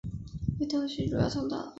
[0.59, 1.69] 为东西主要通道。